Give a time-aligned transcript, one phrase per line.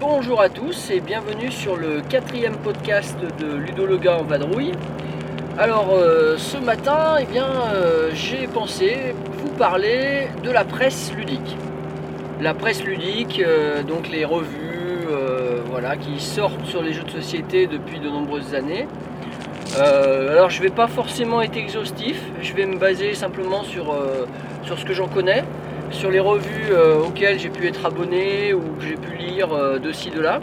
[0.00, 4.72] Bonjour à tous et bienvenue sur le quatrième podcast de Ludo le gars en vadrouille.
[5.58, 11.58] Alors euh, ce matin, eh bien, euh, j'ai pensé vous parler de la presse ludique.
[12.40, 14.78] La presse ludique, euh, donc les revues,
[15.70, 18.86] voilà, qui sortent sur les jeux de société depuis de nombreuses années.
[19.78, 23.94] Alors je vais pas forcément être exhaustif, je vais me baser simplement sur,
[24.64, 25.44] sur ce que j'en connais,
[25.90, 26.72] sur les revues
[27.06, 29.48] auxquelles j'ai pu être abonné ou que j'ai pu lire
[29.80, 30.40] de ci de là,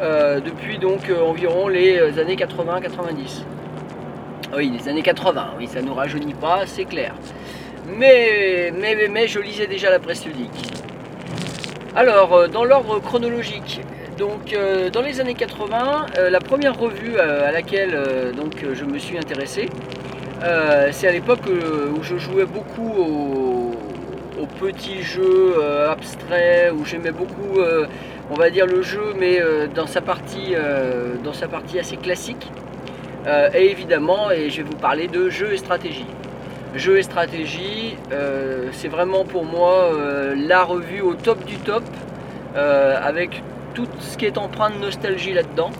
[0.00, 3.44] depuis donc environ les années 80-90.
[4.56, 7.14] Oui, les années 80, oui, ça ne nous rajeunit pas, c'est clair.
[7.88, 10.72] Mais, mais, mais, je lisais déjà la presse ludique.
[11.96, 13.80] Alors, euh, dans l'ordre chronologique,
[14.16, 18.98] donc euh, dans les années 80, euh, la première revue à laquelle donc, je me
[18.98, 19.68] suis intéressé,
[20.92, 23.74] c'est à l'époque où je jouais beaucoup aux,
[24.40, 25.54] aux petits jeux
[25.88, 27.60] abstraits, où j'aimais beaucoup,
[28.30, 29.40] on va dire, le jeu, mais
[29.74, 30.54] dans, sa partie,
[31.24, 32.46] dans sa partie assez classique.
[33.26, 36.06] Euh, et évidemment, et je vais vous parler de jeux et stratégie.
[36.74, 41.84] Jeux et stratégie, euh, c'est vraiment pour moi euh, la revue au top du top,
[42.56, 43.42] avec
[43.74, 45.70] tout ce qui est empreint de nostalgie là-dedans.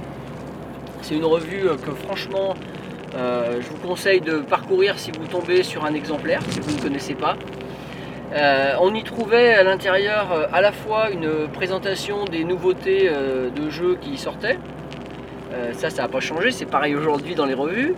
[1.02, 2.54] C'est une revue que franchement,
[3.14, 7.14] je vous conseille de parcourir si vous tombez sur un exemplaire, si vous ne connaissez
[7.14, 7.36] pas.
[8.80, 14.18] On y trouvait à l'intérieur à la fois une présentation des nouveautés de jeux qui
[14.18, 14.58] sortaient.
[15.54, 17.94] Euh, ça, ça n'a pas changé, c'est pareil aujourd'hui dans les revues.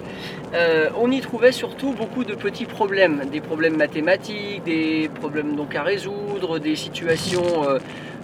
[0.54, 5.74] Euh, on y trouvait surtout beaucoup de petits problèmes, des problèmes mathématiques, des problèmes donc
[5.74, 7.66] à résoudre, des situations,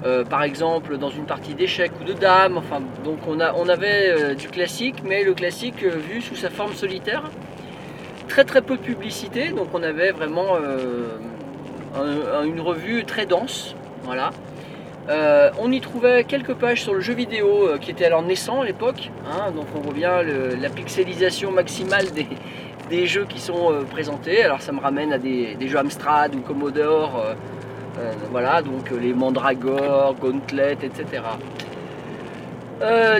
[0.04, 2.58] euh, par exemple dans une partie d'échecs ou de dames.
[2.58, 7.22] Enfin, donc on, avait du classique, mais le classique vu sous sa forme solitaire.
[8.28, 13.74] Très très peu de publicité, donc on avait vraiment un- un- une revue très dense.
[14.04, 14.30] Voilà.
[15.08, 18.60] Euh, on y trouvait quelques pages sur le jeu vidéo euh, qui était alors naissant
[18.60, 19.10] à l'époque.
[19.26, 22.06] hein, donc on revient le- la pixelisation maximale
[22.88, 24.44] des, jeux qui sont euh, présentés.
[24.44, 27.24] Alors ça me ramène à des, jeux Amstrad ou Commodore.
[28.30, 31.22] voilà, donc les Mandragore, Gauntlet, etc.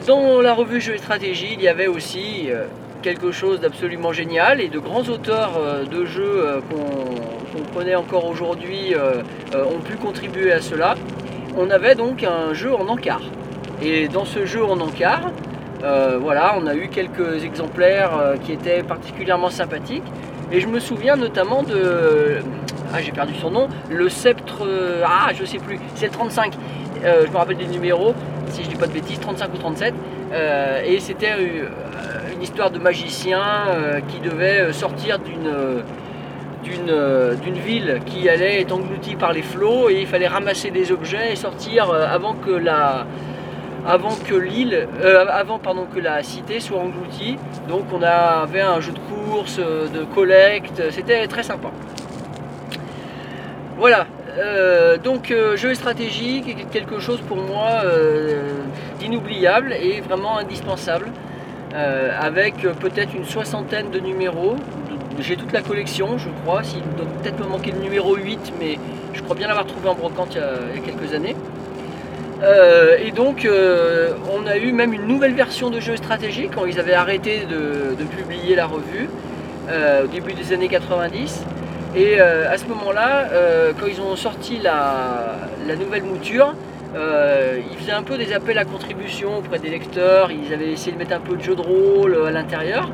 [0.07, 2.49] Dans la revue Jeux et Stratégie, il y avait aussi
[3.03, 5.53] quelque chose d'absolument génial et de grands auteurs
[5.91, 8.95] de jeux qu'on connaît encore aujourd'hui
[9.55, 10.95] ont pu contribuer à cela.
[11.57, 13.23] On avait donc un jeu en encart.
[13.83, 15.31] Et dans ce jeu en encart,
[15.85, 20.05] euh, voilà, on a eu quelques exemplaires euh, qui étaient particulièrement sympathiques.
[20.51, 22.39] Et je me souviens notamment de.
[22.95, 23.69] Ah, j'ai perdu son nom.
[23.91, 24.67] Le sceptre.
[25.05, 25.79] Ah, je sais plus.
[25.95, 26.55] C'est le 35.
[27.05, 28.15] Euh, je me rappelle des numéros,
[28.49, 29.95] si je dis pas de bêtises, 35 ou 37.
[30.33, 31.33] Euh, et c'était
[32.33, 33.43] une histoire de magicien
[34.09, 35.83] qui devait sortir d'une.
[36.89, 40.93] Euh, d'une ville qui allait être engloutie par les flots et il fallait ramasser des
[40.93, 43.07] objets et sortir euh, avant que la
[43.87, 47.37] avant que l'île euh, avant que la cité soit engloutie.
[47.69, 50.83] Donc on avait un jeu de course de collecte.
[50.91, 51.71] C'était très sympa.
[53.77, 54.07] Voilà.
[55.03, 57.83] Donc jeu c'est quelque chose pour moi
[59.01, 61.11] d'inoubliable et vraiment indispensable
[61.75, 64.57] avec peut-être une soixantaine de numéros.
[65.21, 66.63] J'ai toute la collection, je crois.
[66.63, 68.79] S'il doit peut-être me manquer le numéro 8, mais
[69.13, 71.37] je crois bien l'avoir trouvé en brocante il y a, quelques années.
[72.43, 76.67] Euh, et donc, euh, on a eu même une nouvelle version de jeu stratégique quand
[76.67, 79.09] ils avaient arrêté de, publier la revue
[79.71, 81.45] euh, au début des années 90.
[81.95, 83.29] Et à ce moment-là,
[83.79, 85.37] quand ils ont sorti la,
[85.69, 86.55] la nouvelle mouture,
[86.95, 90.97] ils faisaient un peu des appels à contribution auprès des lecteurs, ils avaient essayé de
[90.97, 92.89] mettre un peu de jeu de rôle à l'intérieur.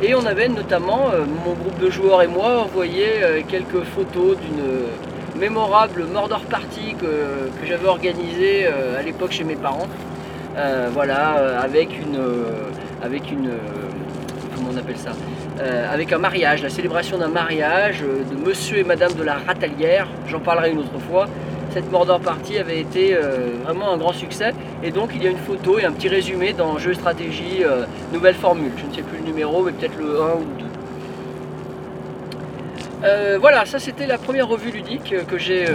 [0.00, 4.36] Et on avait notamment, euh, mon groupe de joueurs et moi, envoyé euh, quelques photos
[4.38, 9.88] d'une mémorable Mordor Party que, j'avais organisée euh, à l'époque chez mes parents.
[10.92, 12.18] Voilà, avec une,
[13.00, 13.48] avec une,
[14.56, 15.12] comment on appelle ça,
[15.88, 20.08] avec un mariage, la célébration d'un mariage de Monsieur et Madame de la Ratalière.
[20.26, 21.28] J'en parlerai une autre fois.
[21.72, 24.54] Cette Mordor Party avait été euh, vraiment un grand succès.
[24.82, 27.84] Et donc il y a une photo et un petit résumé dans Jeu Stratégie euh,
[28.12, 28.72] Nouvelle Formule.
[28.76, 30.64] Je ne sais plus le numéro, mais peut-être le 1 ou le 2.
[33.04, 35.66] Euh, voilà, ça c'était la première revue ludique que j'ai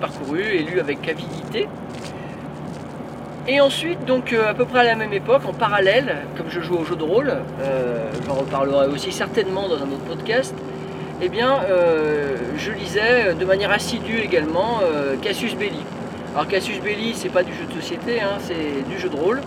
[0.00, 1.68] parcourue et lue avec avidité.
[3.48, 6.76] Et ensuite, donc à peu près à la même époque, en parallèle, comme je joue
[6.76, 7.32] au jeu de rôle,
[8.28, 10.54] j'en reparlerai aussi certainement dans un autre podcast,
[11.24, 15.78] eh bien, euh, je lisais de manière assidue également euh, Cassius Belli.
[16.34, 19.40] Alors Cassius Belli, c'est pas du jeu de société, hein, c'est du jeu de rôle,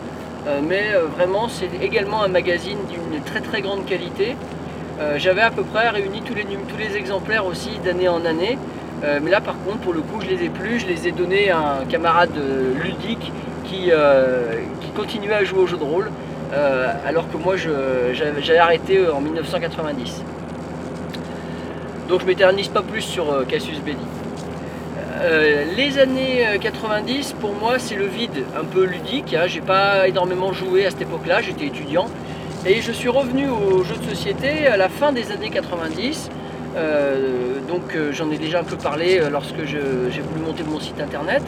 [0.47, 4.37] euh, mais euh, vraiment c'est également un magazine d'une très très grande qualité.
[5.01, 8.57] Euh, J'avais à peu près réuni tous les, exemplaires aussi d'année en année,
[9.03, 11.11] Euh, mais là par contre pour le coup je les ai plus, je les ai
[11.11, 13.33] donnés à un camarade euh, ludique
[13.65, 16.09] qui, euh, qui continuait à jouer au jeu de rôle,
[16.53, 20.23] euh, alors que moi j'avais arrêté euh, en 1990.
[22.07, 23.97] Donc je m'éternise pas plus sur euh, Cassius Belli.
[25.21, 29.33] Euh, les années euh, 90, pour moi, c'est le vide un peu ludique.
[29.33, 29.47] Hein.
[29.47, 32.07] J'ai pas énormément joué à cette époque-là, j'étais étudiant.
[32.65, 36.29] Et je suis revenu aux jeux de société à la fin des années 90.
[36.75, 40.79] Euh, donc euh, j'en ai déjà un peu parlé euh, lorsque j'ai voulu monter mon
[40.79, 41.41] site internet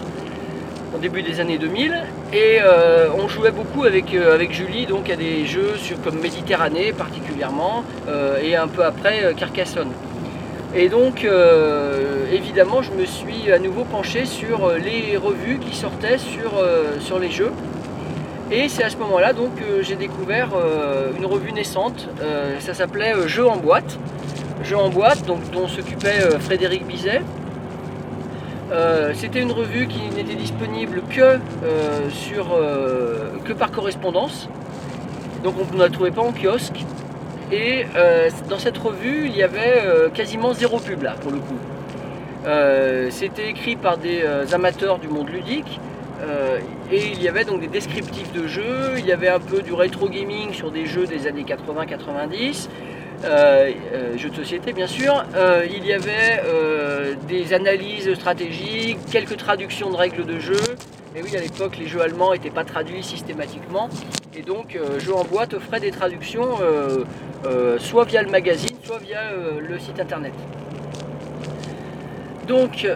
[0.95, 1.93] au début des années 2000
[2.31, 6.19] et euh, on jouait beaucoup avec, euh, avec Julie donc à des jeux sur, comme
[6.19, 9.91] Méditerranée particulièrement euh, et un peu après euh, Carcassonne.
[10.75, 15.75] Et donc euh, évidemment je me suis à nouveau penché sur euh, les revues qui
[15.75, 17.51] sortaient sur, euh, sur les jeux.
[18.51, 20.51] Et c'est à ce moment-là que j'ai découvert
[21.17, 22.07] une revue naissante,
[22.61, 23.99] ça s'appelait Jeux en boîte.
[24.63, 27.23] Jeux en boîte donc, dont s'occupait Frédéric Bizet.
[29.15, 31.39] C'était une revue qui n'était disponible que
[33.51, 34.47] par correspondance.
[35.43, 36.85] Donc on ne la trouvait pas en kiosque.
[37.51, 41.37] Et euh, dans cette revue, il y avait euh, quasiment zéro pub là pour le
[41.37, 41.57] coup.
[42.45, 44.23] Euh, C'était écrit par des
[44.53, 45.79] amateurs du monde ludique.
[46.91, 49.73] et il y avait donc des descriptifs de jeux, il y avait un peu du
[49.73, 52.69] rétro gaming sur des jeux des années 80-90,
[53.23, 55.25] euh, euh, jeux de société bien sûr.
[55.69, 56.41] Il y avait
[57.27, 60.59] des analyses stratégiques, quelques traductions de règles de jeu.
[61.15, 63.89] Et oui, à l'époque, les jeux allemands n'étaient pas traduits systématiquement.
[64.37, 67.03] Et donc, euh, Jeux en boîte des traductions euh,
[67.47, 70.33] euh, soit via le magazine, soit via euh, le site internet.
[72.47, 72.87] Donc,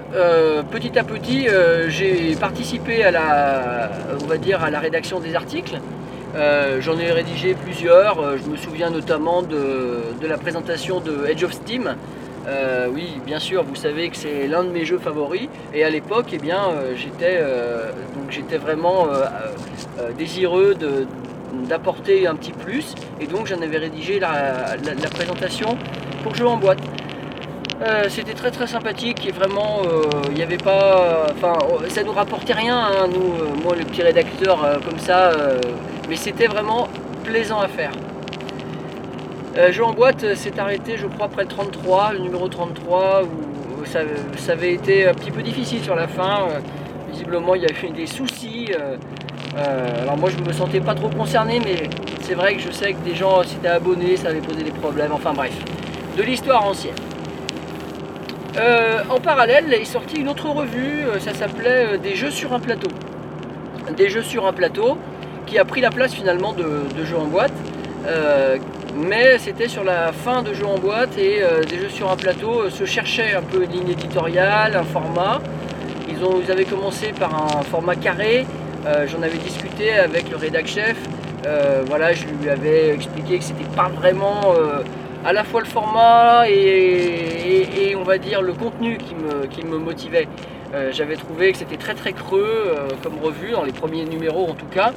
[0.71, 1.45] petit à petit,
[1.89, 3.91] j'ai participé à la,
[4.23, 5.77] on va dire, à la rédaction des articles.
[6.79, 8.37] J'en ai rédigé plusieurs.
[8.37, 11.97] Je me souviens notamment de, la présentation de Edge of Steam.
[12.93, 15.49] Oui, bien sûr, vous savez que c'est l'un de mes jeux favoris.
[15.73, 17.41] Et à l'époque, eh bien, j'étais
[18.15, 19.07] donc j'étais vraiment
[20.17, 21.05] désireux de-
[21.67, 22.95] d'apporter un petit plus.
[23.19, 24.75] Et donc, j'en avais rédigé la,
[25.11, 25.77] présentation
[26.23, 26.79] pour jouer en boîte.
[27.81, 31.25] Euh, C'était très très sympathique et vraiment euh, il n'y avait pas.
[31.31, 35.31] Enfin, euh, ça nous rapportait rien, hein, nous, euh, moi le petit rédacteur comme ça,
[36.07, 36.87] mais c'était vraiment
[37.23, 37.91] plaisant à faire.
[39.71, 44.01] Jeu en boîte s'est arrêté, je crois, après le 33, le numéro 33, où ça,
[44.37, 46.47] ça avait été un petit peu difficile sur la fin.
[47.11, 48.71] visiblement, il y a eu des soucis.
[49.55, 51.89] Euh, euh, alors moi, je me sentais pas trop concerné, mais
[52.21, 55.11] c'est vrai que je sais que des gens s'étaient abonnés, ça avait posé des problèmes.
[55.11, 55.53] Enfin bref,
[56.17, 56.95] de l'histoire ancienne.
[58.57, 62.53] Euh, en parallèle est sortie une autre revue, euh, ça s'appelait euh, Des jeux sur
[62.53, 62.89] un plateau.
[63.95, 64.97] Des jeux sur un plateau
[65.45, 67.53] qui a pris la place finalement de, jeux en boîte.
[68.07, 68.57] Euh,
[68.95, 72.15] mais c'était sur la fin de jeux en boîte et euh, des jeux sur un
[72.15, 75.41] plateau euh, se cherchaient un peu une ligne éditoriale, un format.
[76.09, 78.45] Ils, ont, ils avaient commencé par un format carré.
[78.85, 80.97] Euh, J'en avais discuté avec le rédac chef.
[81.45, 84.81] Euh, voilà, je lui avais expliqué que c'était pas vraiment euh,
[85.25, 89.77] à la fois le format et, on va dire le contenu qui me, qui me
[89.77, 90.27] motivait.
[90.91, 94.65] J'avais trouvé que c'était très très creux comme revue, dans les premiers numéros en tout
[94.67, 94.93] cas,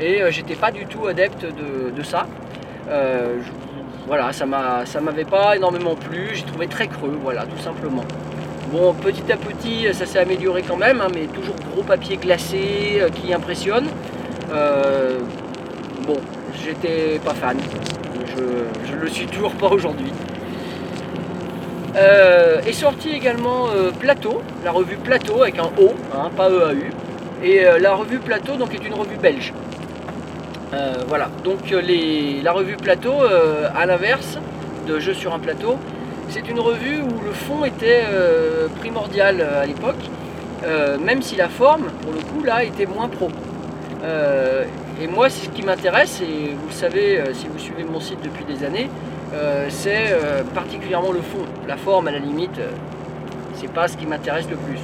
[0.00, 2.26] et j'étais pas du tout adepte de, de ça.
[2.88, 3.52] Je-
[4.06, 4.46] voilà, ça
[5.00, 8.04] m'avait pas énormément plu, j'ai trouvé très creux, voilà, tout simplement.
[8.72, 13.00] Bon, petit à petit, ça s'est amélioré quand même, hein, mais toujours gros papier glacé
[13.02, 13.84] euh, qui impressionne.
[14.50, 15.18] Euh,
[16.06, 16.16] bon,
[16.64, 17.58] j'étais pas fan.
[18.34, 18.42] Je,
[18.90, 20.10] je le suis toujours pas aujourd'hui.
[21.96, 27.44] Euh, est sorti également euh, Plateau, la revue Plateau avec un O, hein, pas EAU.
[27.44, 29.52] Et la revue Plateau donc, est une revue belge.
[31.08, 33.16] Voilà, donc la revue Plateau,
[33.74, 34.38] à l'inverse
[34.86, 35.76] de Jeux sur un plateau,
[36.32, 40.02] c'est une revue où le fond était euh, primordial euh, à l'époque,
[40.64, 43.28] euh, même si la forme, pour le coup, là, était moins pro.
[45.00, 48.44] Et moi, ce qui m'intéresse, et vous le savez, si vous suivez mon site depuis
[48.44, 48.88] des années,
[49.68, 50.14] c'est
[50.54, 51.44] particulièrement le fond.
[51.66, 52.60] La forme, à la limite,
[53.54, 54.80] c'est pas ce qui m'intéresse le plus.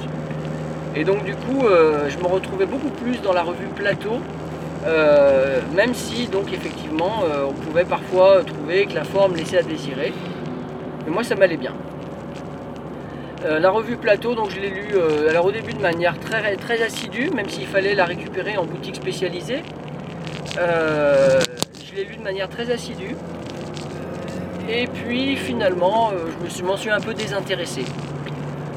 [0.95, 1.65] Et donc, du coup,
[2.07, 4.19] je me retrouvais beaucoup plus dans la revue Plateau,
[5.75, 10.13] même si, donc, effectivement, on pouvait parfois trouver que la forme laissait à désirer.
[11.09, 11.73] Moi, ça m'allait bien.
[13.45, 16.57] Euh, la revue Plateau, donc je l'ai lu euh, alors au début de manière très,
[16.57, 19.63] très assidue, même s'il fallait la récupérer en boutique spécialisée.
[20.57, 21.39] Euh,
[21.89, 23.15] je l'ai lu de manière très assidue.
[24.69, 26.11] Et puis finalement,
[26.47, 27.85] je m'en suis un peu désintéressé.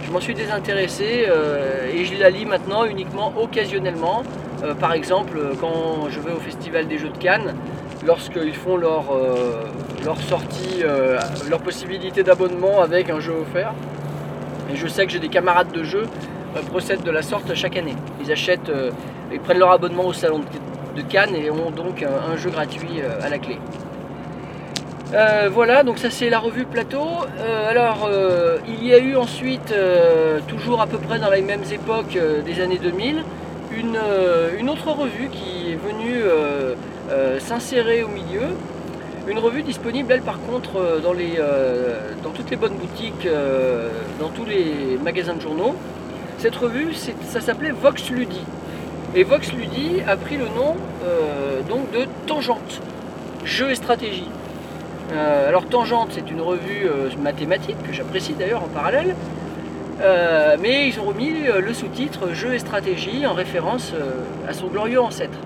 [0.06, 1.26] Je m'en suis désintéressé
[1.92, 4.22] et je la lis maintenant uniquement occasionnellement.
[4.80, 7.54] par exemple, quand je vais au Festival des Jeux de Cannes,
[8.06, 9.04] lorsqu'ils font leur,
[10.04, 10.82] leur sortie,
[11.48, 13.74] leur possibilité d'abonnement avec un jeu offert.
[14.72, 16.04] Et je sais que j'ai des camarades de jeu
[16.56, 17.94] euh, procèdent de la sorte chaque année.
[18.22, 18.90] Ils achètent, euh,
[19.32, 20.40] ils prennent leur abonnement au salon
[20.94, 23.58] de Cannes et ont donc un, jeu gratuit euh, à la clé.
[25.50, 27.06] voilà, donc ça c'est la revue Plateau.
[27.68, 28.10] alors,
[28.66, 29.74] il y a eu ensuite,
[30.48, 33.22] toujours à peu près dans les mêmes époques des années 2000,
[33.72, 33.98] une,
[34.58, 36.22] une, autre revue qui est venue
[37.40, 38.48] s'insérer au milieu,
[39.28, 43.26] une revue disponible, elle, par contre, euh, dans, les, euh, dans toutes les bonnes boutiques,
[43.26, 45.76] euh, dans tous les magasins de journaux.
[46.38, 48.40] Cette revue, ça s'appelait Vox Ludi.
[49.14, 50.74] Et Vox Ludi a pris le nom
[51.68, 52.80] donc de Tangente,
[53.44, 54.28] jeu et stratégie.
[55.14, 56.88] alors Tangente, c'est une revue
[57.22, 59.14] mathématique que j'apprécie d'ailleurs en parallèle.
[60.60, 63.92] mais ils ont remis le sous-titre Jeu et stratégie en référence
[64.48, 65.38] à son glorieux ancêtre.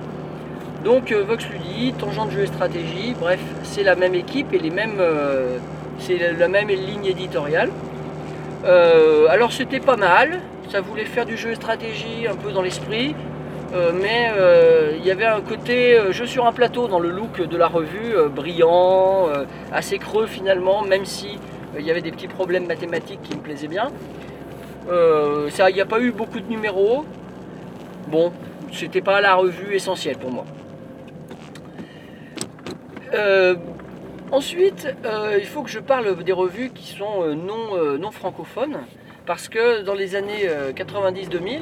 [0.87, 4.71] Donc euh, Vox Ludi, Tangente Jeu et Stratégie, bref, c'est la même équipe et les
[4.71, 5.59] mêmes, euh,
[5.99, 7.71] c'est la même ligne éditoriale.
[8.65, 10.39] Euh, alors c'était pas mal,
[10.71, 13.17] ça voulait faire du jeu et stratégie un peu dans l'esprit,
[14.01, 14.31] mais
[14.97, 18.15] il y avait un côté jeu sur un plateau dans le look de la revue,
[18.35, 19.29] brillant,
[19.73, 21.39] assez creux finalement, même si
[21.77, 23.89] il y avait des petits problèmes mathématiques qui me plaisaient bien.
[24.89, 27.05] il n'y a pas eu beaucoup de numéros.
[28.09, 28.33] Bon,
[28.73, 30.45] c'était pas la revue essentielle pour moi.
[33.15, 33.55] Euh,
[34.33, 38.79] ensuite, euh, il faut que je parle des revues qui sont euh, non, non francophones,
[39.27, 41.61] parce que dans les années 90-2000,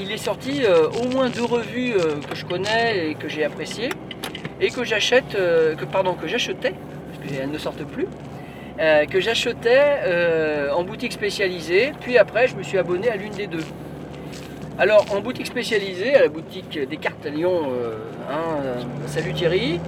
[0.00, 1.94] il est sorti au moins deux revues
[2.28, 3.90] que je connais et que j'ai appréciées,
[4.60, 8.08] et que j'achète, que que j'achetais, parce qu'elles ne sortent plus,
[8.76, 13.64] que j'achetais en boutique spécialisée, puis après je me suis abonné à l'une des deux.
[14.78, 17.62] Alors en boutique spécialisée, à la boutique des cartes à Lyon,
[19.06, 19.80] salut Thierry,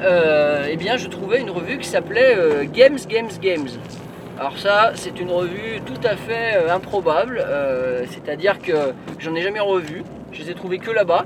[0.00, 3.68] euh, eh bien je trouvais une revue qui s'appelait euh, Games Games Games.
[4.38, 7.44] Alors ça, c'est une revue tout à fait euh, improbable,
[8.08, 11.24] c'est-à-dire que j'en ai jamais revu, je les ai trouvés que là-bas.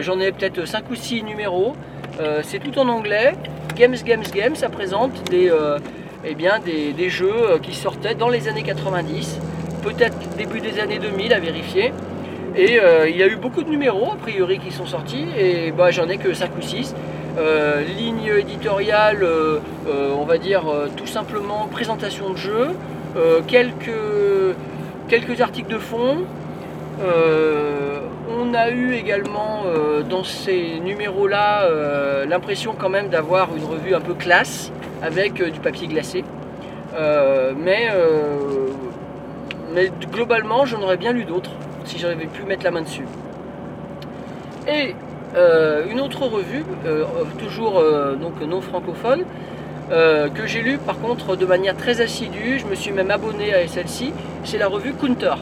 [0.00, 1.74] j'en ai peut-être 5 ou 6 numéros,
[2.42, 3.32] c'est tout en anglais.
[3.76, 5.50] Games Games Games, ça présente des,
[6.24, 9.38] eh des, jeux qui sortaient dans les années 90,
[9.82, 11.92] peut-être début des années 2000 à vérifier.
[12.56, 15.90] Et il y a eu beaucoup de numéros a priori qui sont sortis, et bah,
[15.90, 16.94] j'en ai que 5 ou 6.
[17.38, 19.58] Euh, ligne éditoriale, euh,
[19.88, 20.62] euh, on va dire
[20.96, 22.68] tout simplement présentation de jeu,
[23.46, 23.90] quelques,
[25.08, 26.18] quelques articles de fond.
[28.38, 29.64] on a eu également
[30.08, 31.68] dans ces numéros-là
[32.26, 34.70] l'impression quand même d'avoir une revue un peu classe
[35.02, 36.24] avec du papier glacé.
[36.94, 37.90] mais,
[39.74, 41.52] mais globalement, j'en aurais bien lu d'autres
[41.86, 43.06] si j'avais pu mettre la main dessus.
[44.68, 44.94] Et
[45.36, 47.04] euh, une autre revue, euh,
[47.38, 49.24] toujours euh, donc non francophone,
[49.88, 53.68] que j'ai lue par contre de manière très assidue, je me suis même abonné à
[53.68, 54.12] celle-ci,
[54.42, 55.34] c'est la revue Counter.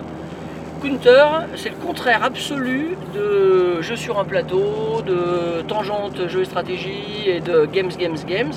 [0.83, 1.25] Counter,
[1.57, 7.41] c'est le contraire absolu de jeux sur un plateau, de tangente jeux et stratégie et
[7.41, 8.53] de games, games, games.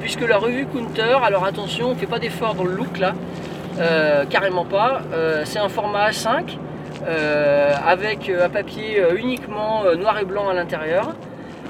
[0.00, 3.14] Puisque la revue Counter, alors attention, on ne fait pas d'effort dans le look là,
[4.28, 5.02] carrément pas.
[5.44, 6.40] c'est un format A5 euh,
[7.06, 11.14] avec euh, un papier euh, uniquement noir et blanc à l'intérieur.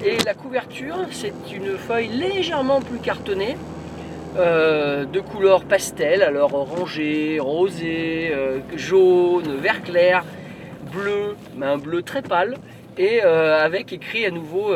[0.04, 3.56] Et la couverture, c'est une feuille légèrement plus cartonnée,
[4.36, 8.32] de couleur pastel, alors orangé, rosé,
[8.74, 10.24] jaune, vert clair,
[10.90, 12.56] bleu, mais un bleu très pâle,
[12.98, 14.74] et avec écrit à nouveau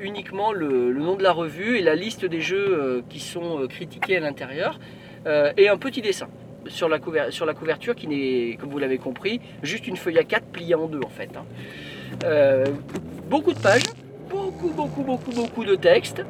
[0.00, 4.20] uniquement le, nom de la revue et la liste des jeux qui sont critiqués à
[4.20, 4.78] l'intérieur,
[5.56, 6.28] et un petit dessin
[6.68, 10.74] sur la, couverture qui n'est, comme vous l'avez compris, juste une feuille à 4 pliée
[10.74, 11.30] en deux en fait.
[11.36, 11.44] Hein.
[12.24, 12.64] Euh,
[13.28, 13.82] beaucoup de pages,
[14.30, 16.24] beaucoup, beaucoup, beaucoup, beaucoup de textes.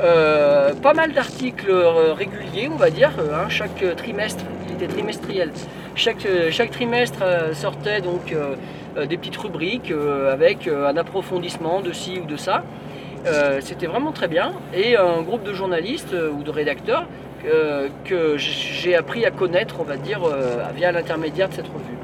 [0.00, 3.12] Euh, pas mal d'articles euh, réguliers, on va dire.
[3.18, 3.48] Hein.
[3.48, 5.50] chaque trimestre, il était trimestriel.
[5.94, 8.34] Chaque, chaque trimestre sortait donc
[8.96, 9.92] des petites rubriques
[10.28, 12.64] avec un approfondissement de ci ou de ça.
[13.60, 14.54] C'était vraiment très bien.
[14.74, 17.06] Et un groupe de journalistes ou de rédacteurs
[17.46, 21.98] euh, que j'ai appris à connaître, on va dire, euh, via l'intermédiaire de cette revue.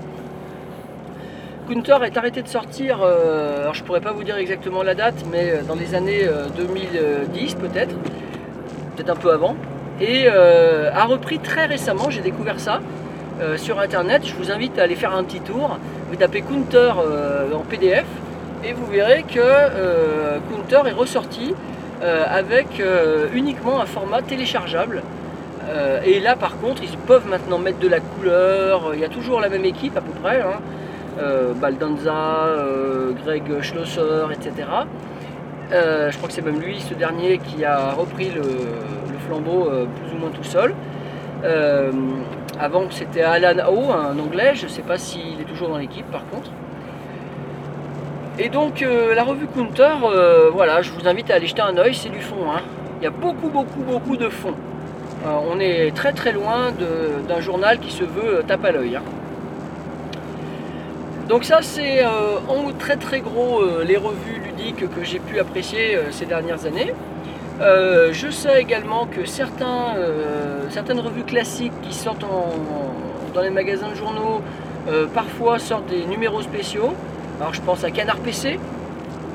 [1.67, 5.25] Counter est arrêté de sortir, euh, alors je pourrais pas vous dire exactement la date,
[5.33, 7.95] mais dans les années 2010 peut-être,
[8.97, 9.57] peut-être un peu avant.
[10.01, 12.81] et a repris très récemment, j'ai découvert ça
[13.57, 14.23] sur internet.
[14.27, 15.79] Je vous invite à aller faire un petit tour.
[16.11, 16.93] Vous tapez Counter
[17.55, 18.07] en PDF
[18.65, 19.41] et vous verrez que
[20.51, 21.55] Counter est ressorti
[22.03, 22.83] avec
[23.33, 25.03] uniquement un format téléchargeable.
[25.71, 29.09] Euh, et là par contre ils peuvent maintenant mettre de la couleur, il y a
[29.09, 30.59] toujours la même équipe à peu près, hein.
[31.21, 34.69] Euh, Baldanza, euh, Greg Schlosser, etc.
[35.71, 38.43] Je crois que c'est même lui, ce dernier, qui a repris le,
[39.27, 40.75] flambeau plus ou moins tout seul.
[42.59, 46.11] Avant c'était Alan Howe, un anglais, je ne sais pas s'il est toujours dans l'équipe
[46.11, 46.51] par contre.
[48.39, 48.85] Et donc
[49.15, 49.95] la revue Counter,
[50.53, 52.51] voilà, je vous invite à aller jeter un oeil, c'est du fond.
[52.51, 52.63] hein.
[53.01, 54.55] Il y a beaucoup, beaucoup, beaucoup de fond.
[55.27, 56.73] Euh, on est très très loin
[57.29, 58.97] d'un journal qui se veut euh, tape à l'œil.
[58.97, 59.03] hein.
[61.29, 65.97] Donc ça c'est euh, en très très gros les revues ludiques que j'ai pu apprécier
[66.11, 66.93] ces dernières années.
[67.61, 72.55] Je sais également que certaines revues classiques qui sortent en-
[73.35, 74.41] dans les magasins de journaux
[75.15, 76.95] parfois sortent des numéros spéciaux.
[77.41, 78.59] Alors je pense à Canard PC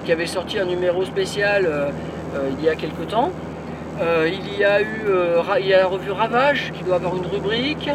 [0.03, 1.69] qui avait sorti un numéro spécial
[2.59, 3.31] il y a quelque temps.
[4.01, 7.15] Euh, il y a eu euh, il y a la revue Ravage qui doit avoir
[7.15, 7.89] une rubrique.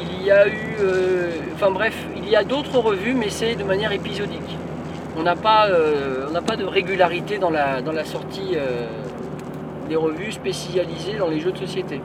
[0.00, 3.62] Il y a eu, euh, enfin bref, il y a d'autres revues, mais c'est de
[3.62, 4.58] manière épisodique.
[5.16, 5.68] On n'a pas,
[6.44, 8.56] pas de régularité dans la, dans la sortie
[9.88, 12.00] des revues spécialisées dans les jeux de société.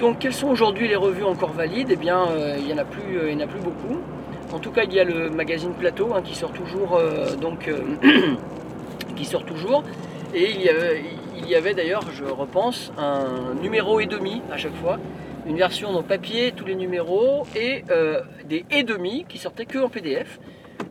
[0.00, 1.90] Donc, quelles sont aujourd'hui les revues encore valides?
[1.92, 2.26] Eh bien,
[2.58, 4.00] il n'y en a plus, en a plus beaucoup.
[4.52, 7.00] En tout cas, il y a le magazine Plateau hein, qui sort toujours,
[7.40, 7.70] donc,
[9.14, 9.84] qui sort toujours.
[10.34, 14.98] Et il y avait, d'ailleurs, je repense, un numéro et demi à chaque fois,
[15.46, 19.78] une version dans papier, tous les numéros, et euh, des et demi qui sortaient que
[19.78, 20.38] en PDF.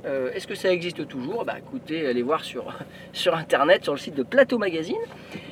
[0.05, 1.45] Euh, Est-ce que ça existe toujours?
[1.45, 2.73] Bah écoutez, allez voir sur,
[3.13, 4.95] sur internet, sur le site de Plateau Magazine,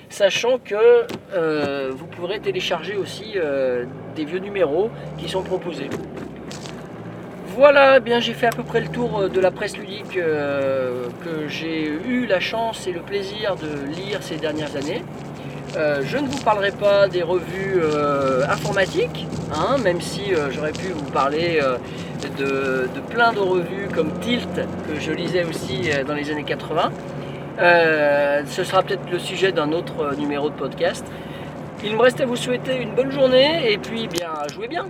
[0.09, 3.35] sachant que euh, vous pourrez télécharger aussi
[4.15, 5.89] des vieux numéros qui sont proposés.
[7.55, 10.17] Voilà, eh bien j'ai fait à peu près le tour euh, de la presse ludique
[10.17, 15.01] euh, que j'ai eu la chance et le plaisir de lire ces dernières années.
[15.77, 17.81] Euh, je ne vous parlerai pas des revues
[18.49, 21.61] informatiques, hein, même si j'aurais pu vous parler
[22.37, 26.91] de, plein de revues comme Tilt, que je lisais aussi dans les années 80.
[27.59, 31.05] Euh, ce sera peut-être le sujet d'un autre numéro de podcast.
[31.83, 34.87] Il me reste à vous souhaiter une bonne journée et puis bien jouez bien.